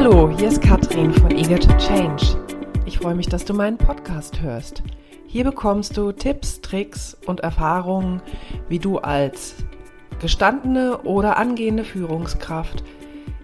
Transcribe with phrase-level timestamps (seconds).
[0.00, 2.24] Hallo, hier ist Katrin von Eager to Change.
[2.86, 4.84] Ich freue mich, dass du meinen Podcast hörst.
[5.26, 8.22] Hier bekommst du Tipps, Tricks und Erfahrungen,
[8.68, 9.56] wie du als
[10.20, 12.84] gestandene oder angehende Führungskraft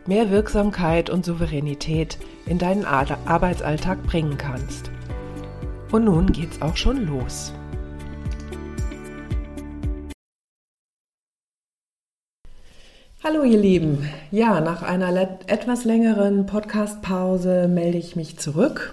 [0.06, 4.92] mehr Wirksamkeit und Souveränität in deinen Arbeitsalltag bringen kannst.
[5.90, 7.52] Und nun geht's auch schon los.
[13.26, 14.06] Hallo ihr Lieben.
[14.30, 18.92] Ja, nach einer etwas längeren Podcast-Pause melde ich mich zurück.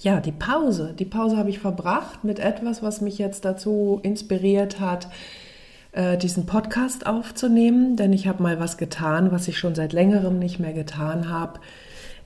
[0.00, 4.80] Ja, die Pause, die Pause habe ich verbracht mit etwas, was mich jetzt dazu inspiriert
[4.80, 5.08] hat,
[5.92, 10.38] äh, diesen Podcast aufzunehmen, denn ich habe mal was getan, was ich schon seit längerem
[10.38, 11.60] nicht mehr getan habe.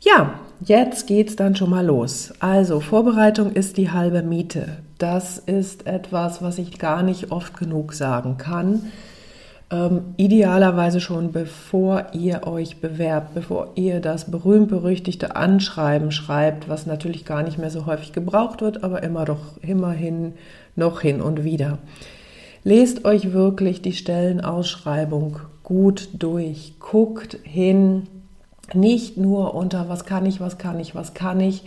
[0.00, 2.32] Ja, jetzt geht's dann schon mal los.
[2.40, 4.78] Also, Vorbereitung ist die halbe Miete.
[4.98, 8.92] Das ist etwas, was ich gar nicht oft genug sagen kann.
[9.70, 17.26] Ähm, idealerweise schon bevor ihr euch bewerbt, bevor ihr das berühmt-berüchtigte Anschreiben schreibt, was natürlich
[17.26, 20.32] gar nicht mehr so häufig gebraucht wird, aber immer doch immerhin
[20.74, 21.78] noch hin und wieder.
[22.64, 28.04] Lest euch wirklich die Stellenausschreibung gut durch, guckt hin,
[28.72, 31.62] nicht nur unter was kann ich, was kann ich, was kann ich,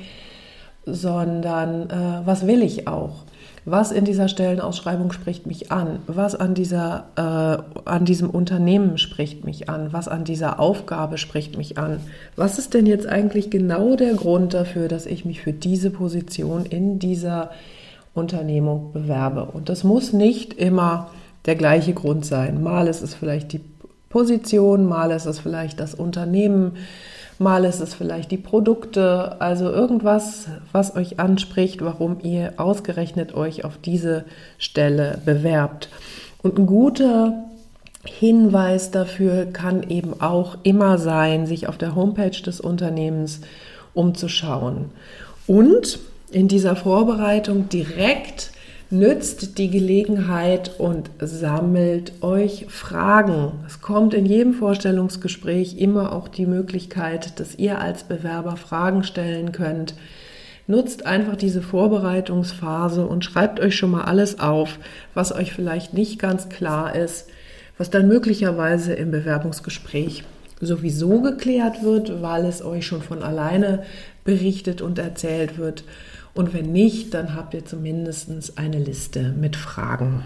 [0.86, 3.26] sondern äh, was will ich auch.
[3.64, 6.00] Was in dieser Stellenausschreibung spricht mich an?
[6.08, 9.94] Was an, dieser, äh, an diesem Unternehmen spricht mich an?
[9.94, 12.00] Was an dieser Aufgabe spricht mich an?
[12.36, 16.66] Was ist denn jetzt eigentlich genau der Grund dafür, dass ich mich für diese Position
[16.66, 17.52] in dieser
[18.16, 19.46] Unternehmung bewerbe?
[19.46, 21.12] Und das muss nicht immer
[21.46, 22.64] der gleiche Grund sein.
[22.64, 23.62] Mal ist es vielleicht die
[24.10, 26.74] Position, mal ist es vielleicht das Unternehmen,
[27.42, 33.66] mal ist es vielleicht die Produkte, also irgendwas, was euch anspricht, warum ihr ausgerechnet euch
[33.66, 34.26] auf diese
[34.58, 35.90] Stelle bewerbt.
[36.42, 37.34] Und ein guter
[38.06, 43.42] Hinweis dafür kann eben auch immer sein, sich auf der Homepage des Unternehmens
[43.94, 44.86] umzuschauen
[45.48, 46.00] und
[46.32, 48.52] in dieser Vorbereitung direkt
[48.94, 53.54] Nützt die Gelegenheit und sammelt euch Fragen.
[53.66, 59.54] Es kommt in jedem Vorstellungsgespräch immer auch die Möglichkeit, dass ihr als Bewerber Fragen stellen
[59.54, 59.94] könnt.
[60.68, 64.78] Nutzt einfach diese Vorbereitungsphase und schreibt euch schon mal alles auf,
[65.14, 67.30] was euch vielleicht nicht ganz klar ist,
[67.78, 70.26] was dann möglicherweise im Bewerbungsgespräch
[70.60, 73.84] sowieso geklärt wird, weil es euch schon von alleine
[74.26, 75.86] berichtet und erzählt wird.
[76.34, 80.24] Und wenn nicht, dann habt ihr zumindest eine Liste mit Fragen.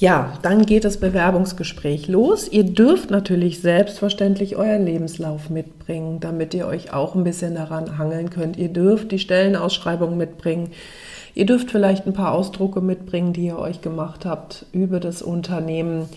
[0.00, 2.48] Ja, dann geht das Bewerbungsgespräch los.
[2.48, 8.30] Ihr dürft natürlich selbstverständlich euren Lebenslauf mitbringen, damit ihr euch auch ein bisschen daran hangeln
[8.30, 8.56] könnt.
[8.56, 10.70] Ihr dürft die Stellenausschreibung mitbringen.
[11.34, 16.08] Ihr dürft vielleicht ein paar Ausdrucke mitbringen, die ihr euch gemacht habt über das Unternehmen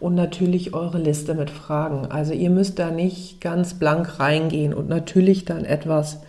[0.00, 2.06] und natürlich eure Liste mit Fragen.
[2.06, 6.20] Also ihr müsst da nicht ganz blank reingehen und natürlich dann etwas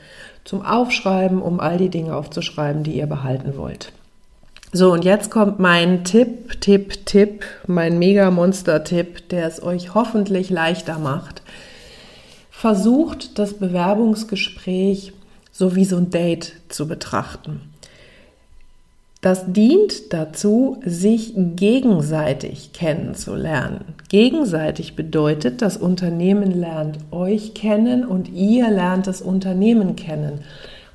[0.44, 3.92] zum Aufschreiben, um all die Dinge aufzuschreiben, die ihr behalten wollt.
[4.74, 11.00] So, und jetzt kommt mein Tipp, Tipp, Tipp, mein Mega-Monster-Tipp, der es euch hoffentlich leichter
[11.00, 11.42] macht.
[12.52, 15.14] Versucht das Bewerbungsgespräch
[15.52, 17.62] so wie so ein Date zu betrachten.
[19.28, 23.84] Das dient dazu, sich gegenseitig kennenzulernen.
[24.08, 30.46] Gegenseitig bedeutet, das Unternehmen lernt euch kennen und ihr lernt das Unternehmen kennen.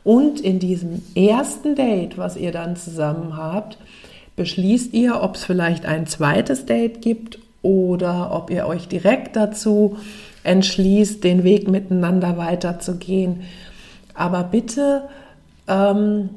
[0.02, 3.76] Und in diesem ersten Date, was ihr dann zusammen habt,
[4.36, 9.98] beschließt ihr, ob es vielleicht ein zweites Date gibt oder ob ihr euch direkt dazu
[10.42, 13.42] entschließt, den Weg miteinander weiterzugehen.
[14.14, 15.02] Aber bitte
[15.68, 16.30] ähm,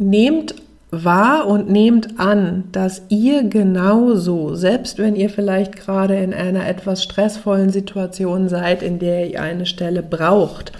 [0.00, 0.54] nehmt
[0.90, 7.02] wahr und nehmt an, dass ihr genauso, selbst wenn ihr vielleicht gerade in einer etwas
[7.02, 10.72] stressvollen Situation seid, in der ihr eine Stelle braucht,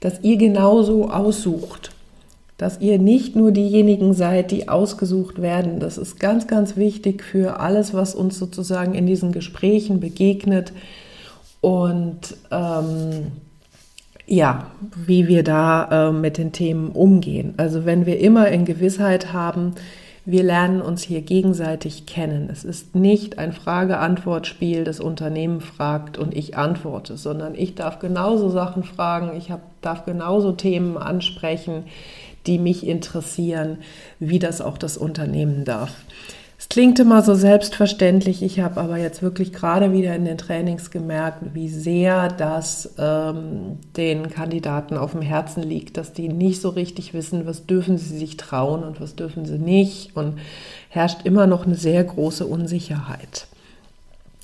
[0.00, 1.92] dass ihr genauso aussucht,
[2.58, 5.80] dass ihr nicht nur diejenigen seid, die ausgesucht werden.
[5.80, 10.72] Das ist ganz, ganz wichtig für alles, was uns sozusagen in diesen Gesprächen begegnet
[11.60, 13.32] und ähm,
[14.26, 14.66] ja,
[14.96, 17.54] wie wir da äh, mit den Themen umgehen.
[17.56, 19.74] Also wenn wir immer in Gewissheit haben,
[20.24, 22.48] wir lernen uns hier gegenseitig kennen.
[22.50, 28.48] Es ist nicht ein Frage-Antwort-Spiel, das Unternehmen fragt und ich antworte, sondern ich darf genauso
[28.48, 31.84] Sachen fragen, ich hab, darf genauso Themen ansprechen,
[32.46, 33.78] die mich interessieren,
[34.20, 35.92] wie das auch das Unternehmen darf.
[36.72, 41.52] Klingt immer so selbstverständlich, ich habe aber jetzt wirklich gerade wieder in den Trainings gemerkt,
[41.52, 47.12] wie sehr das ähm, den Kandidaten auf dem Herzen liegt, dass die nicht so richtig
[47.12, 50.16] wissen, was dürfen sie sich trauen und was dürfen sie nicht.
[50.16, 50.38] Und
[50.88, 53.48] herrscht immer noch eine sehr große Unsicherheit.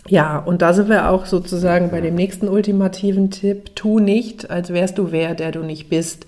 [0.06, 3.74] Ja, und da sind wir auch sozusagen bei dem nächsten ultimativen Tipp.
[3.74, 6.26] Tu nicht, als wärst du wer, der du nicht bist.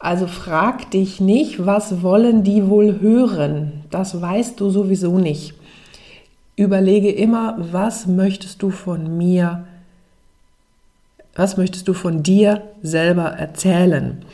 [0.00, 3.84] Also frag dich nicht, was wollen die wohl hören?
[3.90, 5.52] Das weißt du sowieso nicht.
[6.56, 9.66] Überlege immer, was möchtest du von mir,
[11.34, 14.24] was möchtest du von dir selber erzählen?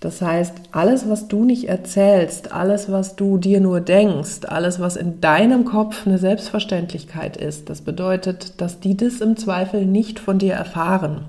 [0.00, 4.96] Das heißt, alles, was du nicht erzählst, alles, was du dir nur denkst, alles, was
[4.96, 10.38] in deinem Kopf eine Selbstverständlichkeit ist, das bedeutet, dass die das im Zweifel nicht von
[10.38, 11.26] dir erfahren.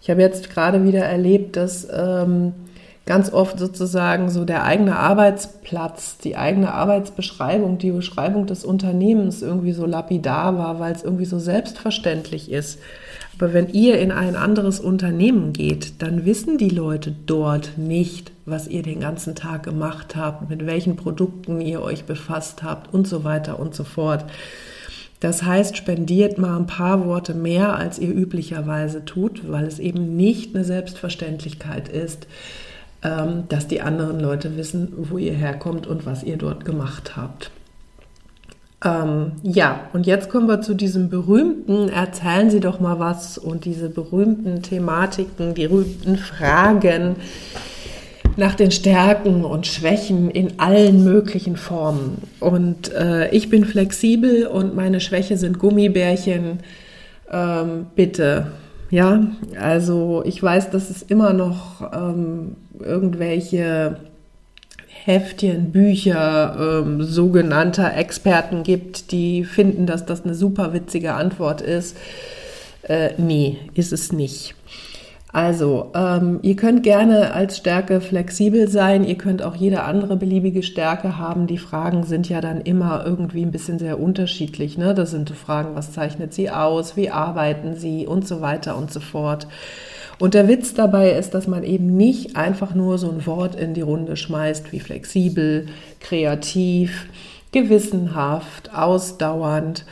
[0.00, 2.52] Ich habe jetzt gerade wieder erlebt, dass ähm,
[3.06, 9.72] ganz oft sozusagen so der eigene Arbeitsplatz, die eigene Arbeitsbeschreibung, die Beschreibung des Unternehmens irgendwie
[9.72, 12.80] so lapidar war, weil es irgendwie so selbstverständlich ist.
[13.38, 18.66] Aber wenn ihr in ein anderes Unternehmen geht, dann wissen die Leute dort nicht, was
[18.66, 23.22] ihr den ganzen Tag gemacht habt, mit welchen Produkten ihr euch befasst habt und so
[23.22, 24.24] weiter und so fort.
[25.20, 30.16] Das heißt, spendiert mal ein paar Worte mehr, als ihr üblicherweise tut, weil es eben
[30.16, 32.26] nicht eine Selbstverständlichkeit ist,
[33.48, 37.50] dass die anderen Leute wissen, wo ihr herkommt und was ihr dort gemacht habt.
[38.84, 43.64] Ähm, ja, und jetzt kommen wir zu diesem berühmten, erzählen Sie doch mal was und
[43.64, 47.16] diese berühmten Thematiken, die berühmten Fragen
[48.36, 52.18] nach den Stärken und Schwächen in allen möglichen Formen.
[52.38, 56.60] Und äh, ich bin flexibel und meine Schwäche sind Gummibärchen.
[57.32, 58.48] Ähm, bitte
[58.90, 59.20] ja,
[59.60, 63.96] also ich weiß, dass es immer noch ähm, irgendwelche
[65.04, 71.96] Heftchen, Bücher ähm, sogenannter Experten gibt, die finden, dass das eine super witzige Antwort ist.
[72.82, 74.54] Äh, nee, ist es nicht.
[75.32, 80.62] Also, ähm, ihr könnt gerne als Stärke flexibel sein, ihr könnt auch jede andere beliebige
[80.62, 81.46] Stärke haben.
[81.46, 84.78] Die Fragen sind ja dann immer irgendwie ein bisschen sehr unterschiedlich.
[84.78, 84.94] Ne?
[84.94, 89.00] Das sind Fragen, was zeichnet sie aus, wie arbeiten sie und so weiter und so
[89.00, 89.46] fort.
[90.18, 93.74] Und der Witz dabei ist, dass man eben nicht einfach nur so ein Wort in
[93.74, 95.66] die Runde schmeißt wie flexibel,
[96.00, 97.06] kreativ,
[97.52, 99.84] gewissenhaft, ausdauernd,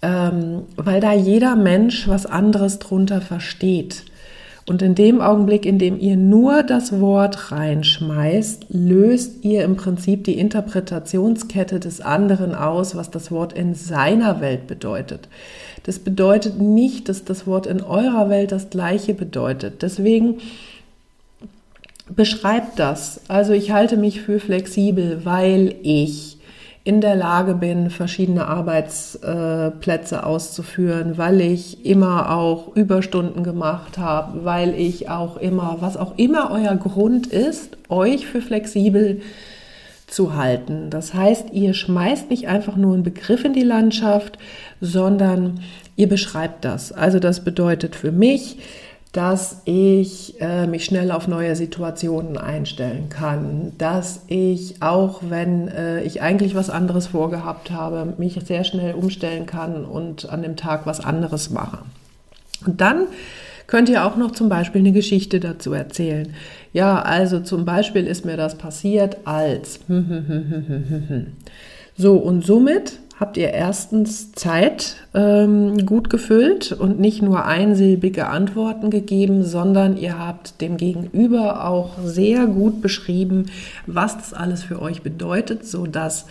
[0.00, 4.04] ähm, weil da jeder Mensch was anderes drunter versteht.
[4.68, 10.24] Und in dem Augenblick, in dem ihr nur das Wort reinschmeißt, löst ihr im Prinzip
[10.24, 15.28] die Interpretationskette des anderen aus, was das Wort in seiner Welt bedeutet.
[15.84, 19.80] Das bedeutet nicht, dass das Wort in eurer Welt das gleiche bedeutet.
[19.80, 20.36] Deswegen
[22.14, 23.22] beschreibt das.
[23.28, 26.27] Also ich halte mich für flexibel, weil ich
[26.88, 34.72] in der Lage bin, verschiedene Arbeitsplätze auszuführen, weil ich immer auch Überstunden gemacht habe, weil
[34.74, 39.20] ich auch immer, was auch immer euer Grund ist, euch für flexibel
[40.06, 40.88] zu halten.
[40.88, 44.38] Das heißt, ihr schmeißt nicht einfach nur einen Begriff in die Landschaft,
[44.80, 45.60] sondern
[45.94, 46.90] ihr beschreibt das.
[46.90, 48.60] Also das bedeutet für mich,
[49.12, 56.02] dass ich äh, mich schnell auf neue Situationen einstellen kann, dass ich auch wenn äh,
[56.02, 60.86] ich eigentlich was anderes vorgehabt habe, mich sehr schnell umstellen kann und an dem Tag
[60.86, 61.78] was anderes mache.
[62.66, 63.06] Und dann
[63.66, 66.34] könnt ihr auch noch zum Beispiel eine Geschichte dazu erzählen.
[66.72, 69.80] Ja, also zum Beispiel ist mir das passiert als
[71.96, 78.90] so und somit habt ihr erstens Zeit ähm, gut gefüllt und nicht nur einsilbige Antworten
[78.90, 83.46] gegeben, sondern ihr habt dem Gegenüber auch sehr gut beschrieben,
[83.86, 86.26] was das alles für euch bedeutet, so dass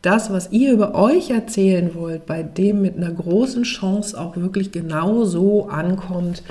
[0.00, 4.72] das, was ihr über euch erzählen wollt, bei dem mit einer großen Chance auch wirklich
[4.72, 6.42] genau so ankommt,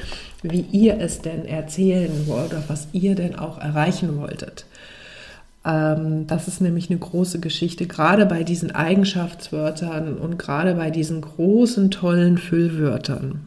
[0.41, 4.65] wie ihr es denn erzählen wollt oder was ihr denn auch erreichen wolltet.
[5.65, 11.21] Ähm, das ist nämlich eine große Geschichte, gerade bei diesen Eigenschaftswörtern und gerade bei diesen
[11.21, 13.41] großen, tollen Füllwörtern.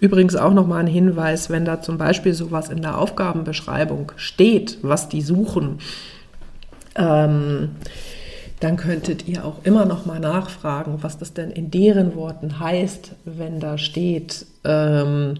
[0.00, 5.08] Übrigens auch nochmal ein Hinweis, wenn da zum Beispiel sowas in der Aufgabenbeschreibung steht, was
[5.08, 5.78] die suchen,
[6.96, 7.70] ähm,
[8.60, 13.12] dann könntet ihr auch immer noch mal nachfragen, was das denn in deren Worten heißt,
[13.24, 15.34] wenn da steht ähm,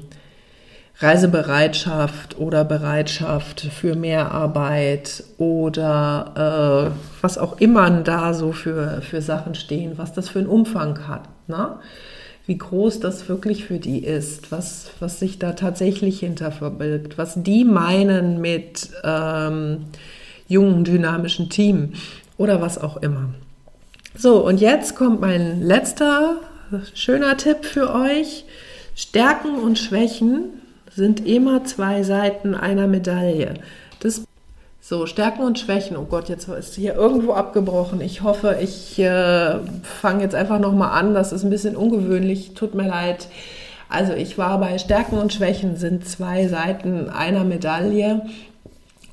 [1.01, 9.55] Reisebereitschaft oder Bereitschaft für Mehrarbeit oder äh, was auch immer da so für, für Sachen
[9.55, 11.23] stehen, was das für einen Umfang hat.
[11.49, 11.77] Ne?
[12.47, 17.43] Wie groß das wirklich für die ist, was, was sich da tatsächlich hinter verbirgt, was
[17.43, 19.87] die meinen mit ähm,
[20.49, 21.95] jungen, dynamischen Team
[22.37, 23.31] oder was auch immer.
[24.19, 26.41] So, und jetzt kommt mein letzter
[26.93, 28.45] schöner Tipp für euch.
[28.95, 33.55] Stärken und Schwächen sind immer zwei Seiten einer Medaille.
[34.01, 34.23] Das
[34.83, 35.97] so, Stärken und Schwächen.
[35.97, 38.01] Oh Gott, jetzt ist hier irgendwo abgebrochen.
[38.01, 41.15] Ich hoffe, ich äh, fange jetzt einfach nochmal an.
[41.15, 42.55] Das ist ein bisschen ungewöhnlich.
[42.55, 43.29] Tut mir leid.
[43.89, 48.23] Also ich war bei Stärken und Schwächen sind zwei Seiten einer Medaille.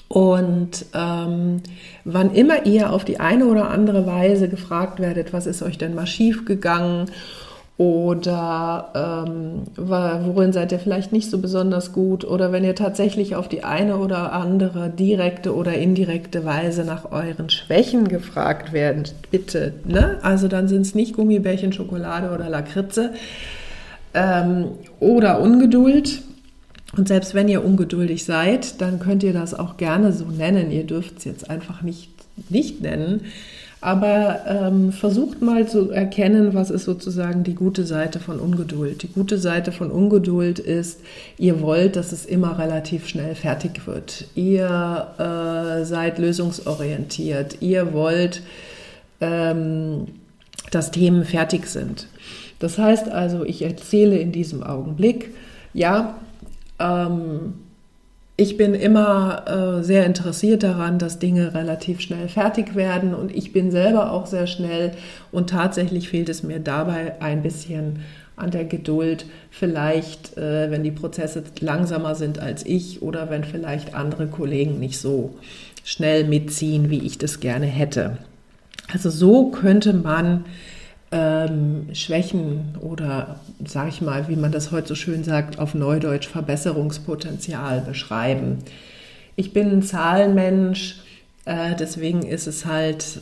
[0.07, 1.61] Und ähm,
[2.05, 5.95] wann immer ihr auf die eine oder andere Weise gefragt werdet, was ist euch denn
[5.95, 7.11] mal schief gegangen
[7.77, 13.47] oder ähm, worin seid ihr vielleicht nicht so besonders gut oder wenn ihr tatsächlich auf
[13.47, 20.17] die eine oder andere direkte oder indirekte Weise nach euren Schwächen gefragt werdet, bitte, ne?
[20.23, 23.13] Also dann sind es nicht Gummibärchen, Schokolade oder Lakritze
[24.15, 24.69] ähm,
[24.99, 26.23] oder Ungeduld
[26.95, 30.71] und selbst wenn ihr ungeduldig seid, dann könnt ihr das auch gerne so nennen.
[30.71, 32.11] Ihr dürft es jetzt einfach nicht,
[32.49, 33.25] nicht nennen.
[33.79, 39.03] Aber ähm, versucht mal zu erkennen, was ist sozusagen die gute Seite von Ungeduld.
[39.03, 41.01] Die gute Seite von Ungeduld ist,
[41.37, 44.25] ihr wollt, dass es immer relativ schnell fertig wird.
[44.33, 47.61] Ihr äh, seid lösungsorientiert.
[47.61, 48.41] Ihr wollt,
[49.21, 50.07] ähm,
[50.71, 52.07] dass Themen fertig sind.
[52.57, 55.35] Das heißt also, ich erzähle in diesem Augenblick,
[55.75, 56.15] ja,
[56.79, 57.53] ähm,
[58.39, 63.51] ich bin immer äh, sehr interessiert daran, dass Dinge relativ schnell fertig werden und ich
[63.51, 64.91] bin selber auch sehr schnell
[65.31, 67.99] und tatsächlich fehlt es mir dabei ein bisschen
[68.35, 73.95] an der Geduld, vielleicht äh, wenn die Prozesse langsamer sind als ich oder wenn vielleicht
[73.95, 75.35] andere Kollegen nicht so
[75.83, 78.19] schnell mitziehen, wie ich das gerne hätte.
[78.93, 80.45] Also so könnte man
[81.11, 86.27] ähm, Schwächen oder, sage ich mal, wie man das heute so schön sagt, auf Neudeutsch
[86.27, 88.59] Verbesserungspotenzial beschreiben.
[89.35, 91.01] Ich bin ein Zahlenmensch,
[91.45, 93.21] äh, deswegen ist es halt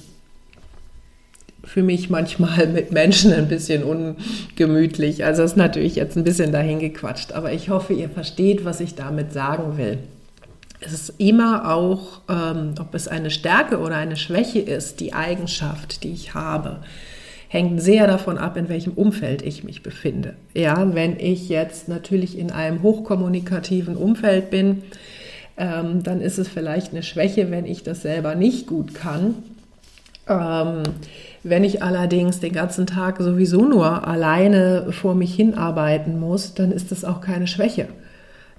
[1.63, 5.25] für mich manchmal mit Menschen ein bisschen ungemütlich.
[5.25, 8.96] Also ist natürlich jetzt ein bisschen dahin gequatscht, aber ich hoffe, ihr versteht, was ich
[8.96, 10.00] damit sagen will.
[10.80, 16.04] Es ist immer auch, ähm, ob es eine Stärke oder eine Schwäche ist, die Eigenschaft,
[16.04, 16.82] die ich habe
[17.47, 20.33] hängt sehr davon ab, in welchem Umfeld ich mich befinde.
[20.53, 24.83] Ja, wenn ich jetzt natürlich in einem hochkommunikativen Umfeld bin,
[25.57, 29.35] ähm, dann ist es vielleicht eine Schwäche, wenn ich das selber nicht gut kann.
[30.27, 30.83] Ähm,
[31.43, 36.91] wenn ich allerdings den ganzen Tag sowieso nur alleine vor mich hinarbeiten muss, dann ist
[36.91, 37.87] das auch keine Schwäche.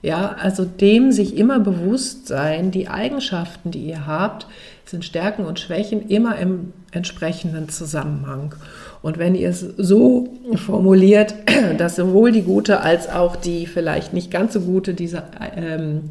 [0.02, 4.46] Ja, also dem sich immer bewusst sein, die Eigenschaften, die ihr habt,
[4.86, 8.54] sind Stärken und Schwächen immer im entsprechenden Zusammenhang.
[9.02, 11.34] Und wenn ihr es so formuliert,
[11.78, 15.24] dass sowohl die gute als auch die vielleicht nicht ganz so gute dieser,
[15.56, 16.02] ähm,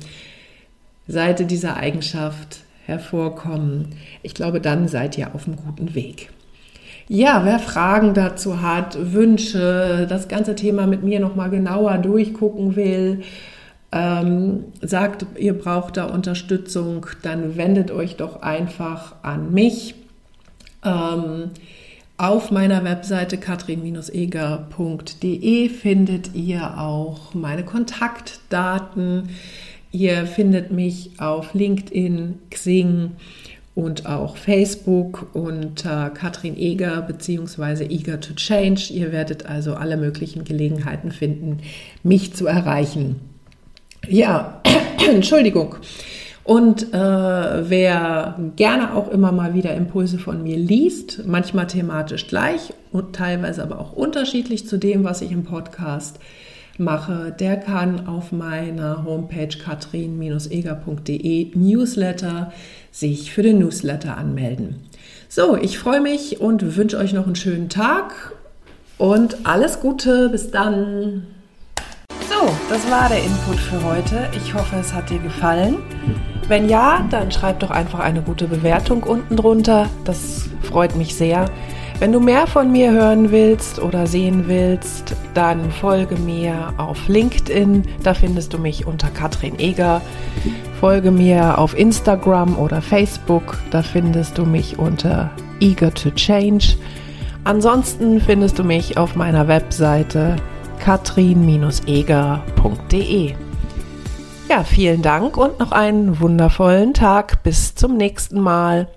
[1.08, 6.29] Seite dieser Eigenschaft hervorkommen, ich glaube, dann seid ihr auf einem guten Weg.
[7.08, 13.22] Ja, wer Fragen dazu hat, Wünsche, das ganze Thema mit mir nochmal genauer durchgucken will,
[13.92, 19.94] ähm, sagt, ihr braucht da Unterstützung, dann wendet euch doch einfach an mich.
[20.84, 21.51] Ähm,
[22.18, 29.32] auf meiner Webseite katrin-eger.de findet ihr auch meine Kontaktdaten.
[29.92, 33.12] Ihr findet mich auf LinkedIn, Xing
[33.75, 37.86] und auch Facebook unter Katrin Eger bzw.
[37.86, 38.94] Eager to Change.
[38.94, 41.60] Ihr werdet also alle möglichen Gelegenheiten finden,
[42.01, 43.18] mich zu erreichen.
[44.10, 44.62] Ja,
[45.10, 45.76] Entschuldigung.
[46.44, 46.98] Und äh,
[47.70, 53.64] wer gerne auch immer mal wieder Impulse von mir liest, manchmal thematisch gleich und teilweise
[53.64, 56.20] aber auch unterschiedlich zu dem, was ich im Podcast
[56.78, 62.54] mache, der kann auf meiner Homepage katrin-eger.de Newsletter
[62.92, 64.76] sich für den Newsletter anmelden.
[65.28, 68.34] So, ich freue mich und wünsche euch noch einen schönen Tag
[68.98, 70.30] und alles Gute.
[70.30, 71.28] Bis dann.
[72.36, 74.30] So, das war der Input für heute.
[74.36, 75.77] Ich hoffe, es hat dir gefallen.
[76.48, 79.88] Wenn ja, dann schreib doch einfach eine gute Bewertung unten drunter.
[80.04, 81.46] Das freut mich sehr.
[82.00, 87.84] Wenn du mehr von mir hören willst oder sehen willst, dann folge mir auf LinkedIn.
[88.04, 90.01] Da findest du mich unter Katrin Eger.
[90.82, 93.58] Folge mir auf Instagram oder Facebook.
[93.72, 96.75] Da findest du mich unter Eager to Change.
[97.46, 100.36] Ansonsten findest du mich auf meiner Webseite
[100.79, 103.34] katrin-eger.de.
[104.48, 107.41] Ja, vielen Dank und noch einen wundervollen Tag.
[107.44, 108.88] Bis zum nächsten Mal.